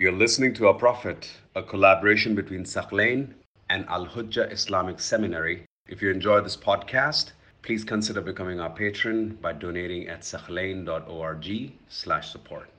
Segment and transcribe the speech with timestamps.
[0.00, 3.34] You're listening to Our Prophet, a collaboration between Thaqlain
[3.68, 5.64] and Al Hujjah Islamic Seminary.
[5.88, 7.32] If you enjoy this podcast,
[7.62, 12.70] please consider becoming our patron by donating at thaqlain.org slash support.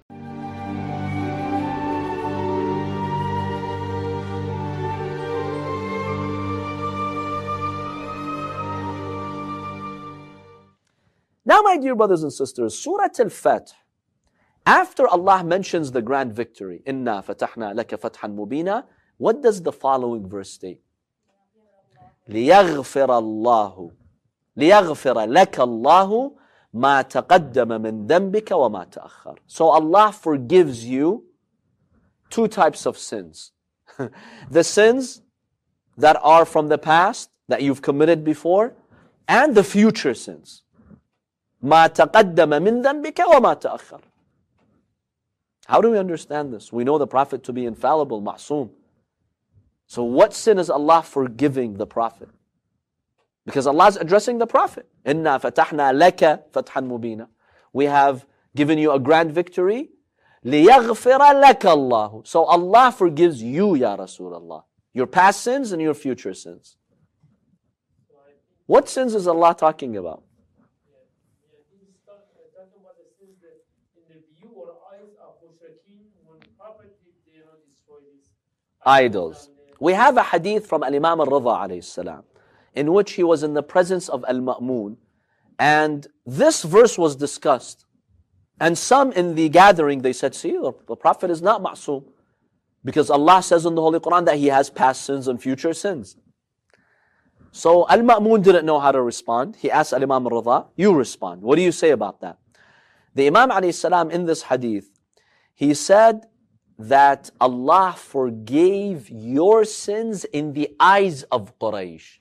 [11.44, 13.74] Now, my dear brothers and sisters, Surah Al-Fath,
[14.67, 18.85] after Allah mentions the grand victory, Inna fatahna laka fathan mubina,
[19.19, 20.81] what does the following verse state?
[22.29, 23.91] ليغفر الله
[24.57, 26.33] ليغفر لك الله
[26.73, 29.39] ما تقدم من ذنبك وما تأخر.
[29.47, 31.25] So Allah forgives you
[32.31, 33.53] two types of sins.
[34.51, 35.23] the sins
[35.97, 38.75] that are from the past, that you've committed before,
[39.29, 40.63] and the future sins.
[41.63, 44.01] ما تقدم من ذنبك وما تأخر.
[45.69, 46.73] How do we understand this?
[46.73, 48.71] We know the Prophet to be infallible, ma'soom.
[49.87, 52.29] So what sin is Allah forgiving the Prophet?
[53.47, 54.87] Because Allah is addressing the Prophet.
[55.05, 57.29] إِنَّا فَتَحْنَا لَكَ فَتْحًا مُبِينًا
[57.73, 59.91] We have given you a grand victory.
[60.45, 64.65] لِيَغْفِرَ لَكَ اللَّهُ So Allah forgives you, Ya Rasulullah.
[64.93, 66.77] Your past sins and your future sins.
[68.67, 70.23] What sins is Allah talking about?
[78.86, 79.50] Idols.
[79.80, 82.24] We have a hadith from Al-Imam al-Rida alayhi salam,
[82.74, 84.98] in which he was in the presence of Al-Ma'mun,
[85.58, 87.86] and this verse was discussed.
[88.60, 92.04] And some in the gathering, they said, see, the Prophet is not ma'soom.
[92.84, 96.16] Because Allah says in the Holy Quran that he has past sins and future sins.
[97.52, 99.58] So Al-Ma'mun didn't know how to respond.
[99.58, 101.42] He asked Al-Imam al-Rida, you respond.
[101.42, 102.38] What do you say about that?
[103.16, 104.90] The Imam alayhi in this hadith,
[105.60, 106.26] he said,
[106.80, 112.20] that Allah forgave your sins in the eyes of Quraysh.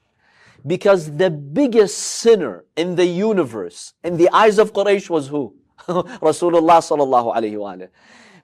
[0.67, 5.54] Because the biggest sinner in the universe, in the eyes of Quraysh was who?
[5.87, 7.87] Rasulullah sallallahu alayhi wa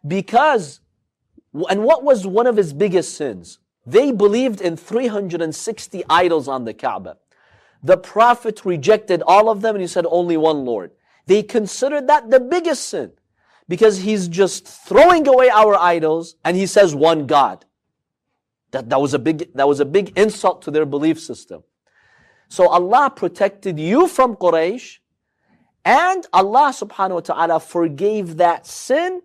[0.06, 0.80] Because,
[1.68, 3.58] and what was one of his biggest sins?
[3.84, 7.16] They believed in 360 idols on the Kaaba.
[7.82, 10.92] The Prophet rejected all of them and he said only one Lord.
[11.26, 13.12] They considered that the biggest sin
[13.68, 17.64] because he's just throwing away our idols and he says one God.
[18.72, 21.62] That, that, was a big, that was a big insult to their belief system.
[22.48, 24.98] So Allah protected you from Quraysh
[25.84, 29.22] and Allah subhanahu wa ta'ala forgave that sin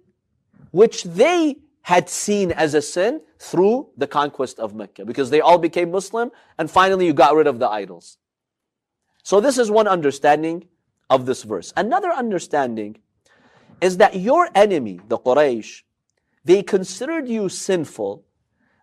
[0.71, 5.57] which they had seen as a sin through the conquest of Mecca because they all
[5.57, 8.17] became Muslim and finally you got rid of the idols.
[9.23, 10.67] So this is one understanding
[11.09, 11.73] of this verse.
[11.75, 12.97] Another understanding
[13.81, 15.83] is that your enemy, the Quraysh,
[16.43, 18.25] they considered you sinful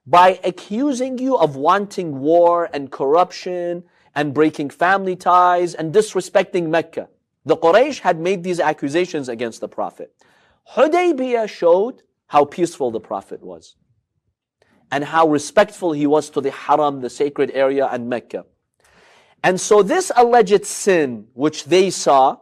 [0.07, 3.85] by accusing you of wanting war and corruption
[4.15, 7.09] and breaking family ties and disrespecting Mecca.
[7.45, 10.15] The Quraysh had made these accusations against the Prophet.
[10.75, 13.77] Hudaybiyah showed how peaceful the Prophet was
[14.91, 18.45] and how respectful he was to the Haram, the sacred area, and Mecca.
[19.43, 22.39] And so this alleged sin, which they saw,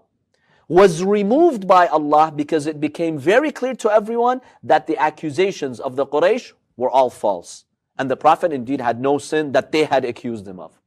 [0.69, 5.97] was removed by Allah because it became very clear to everyone that the accusations of
[5.97, 7.65] the Quraysh were all false.
[7.99, 10.81] And the Prophet indeed had no sin that they had accused him of.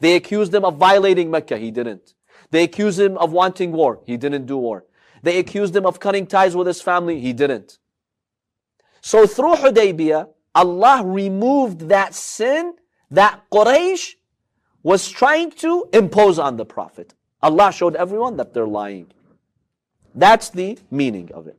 [0.00, 2.14] They accused him of violating Mecca, he didn't.
[2.50, 4.84] They accused him of wanting war, he didn't do war.
[5.22, 7.78] They accused him of cutting ties with his family, he didn't.
[9.00, 12.74] So through Hudaybiyah, Allah removed that sin
[13.10, 14.14] that Quraysh
[14.82, 17.14] was trying to impose on the Prophet.
[17.42, 19.12] Allah showed everyone that they're lying.
[20.14, 21.58] That's the meaning of it.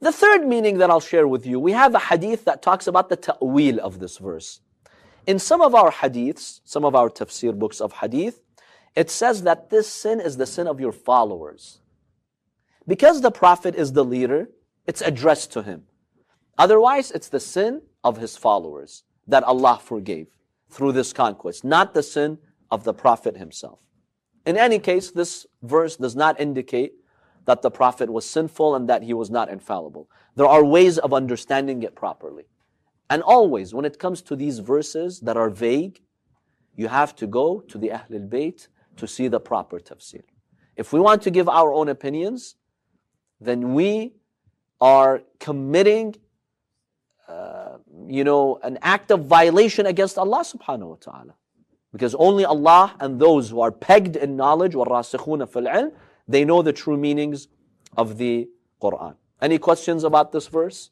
[0.00, 3.08] The third meaning that I'll share with you, we have a hadith that talks about
[3.08, 4.60] the ta'wil of this verse.
[5.26, 8.40] In some of our hadiths, some of our tafsir books of hadith,
[8.94, 11.80] it says that this sin is the sin of your followers.
[12.86, 14.50] Because the Prophet is the leader,
[14.86, 15.84] it's addressed to him.
[16.58, 20.28] Otherwise, it's the sin of his followers that Allah forgave
[20.68, 22.38] through this conquest, not the sin
[22.70, 23.78] of the Prophet himself.
[24.46, 26.94] In any case, this verse does not indicate
[27.46, 30.08] that the Prophet was sinful and that he was not infallible.
[30.34, 32.44] There are ways of understanding it properly.
[33.10, 36.00] And always, when it comes to these verses that are vague,
[36.74, 40.22] you have to go to the Ahlul Bayt to see the proper tafsir.
[40.76, 42.56] If we want to give our own opinions,
[43.40, 44.14] then we
[44.80, 46.16] are committing,
[47.28, 51.34] uh, you know, an act of violation against Allah subhanahu wa ta'ala.
[51.94, 55.92] Because only Allah and those who are pegged in knowledge, وَالرَّاسِخُونَ فِي الْعِلْمِ
[56.26, 57.46] They know the true meanings
[57.96, 58.48] of the
[58.82, 59.14] Quran.
[59.40, 60.90] Any questions about this verse?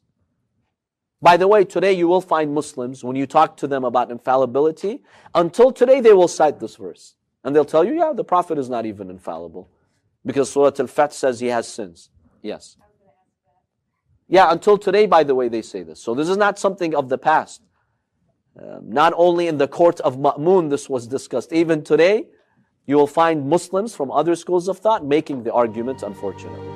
[1.21, 5.01] By the way, today you will find Muslims, when you talk to them about infallibility,
[5.35, 7.15] until today they will cite this verse.
[7.43, 9.69] And they'll tell you, yeah, the Prophet is not even infallible.
[10.25, 12.11] Because Surah Al-Fath says he has sins.
[12.41, 12.77] Yes.
[14.29, 15.99] Yeah, until today, by the way, they say this.
[15.99, 17.61] So this is not something of the past.
[18.59, 21.51] Um, not only in the court of Ma'mun this was discussed.
[21.51, 22.27] Even today,
[22.85, 26.72] you will find Muslims from other schools of thought making the argument, unfortunately.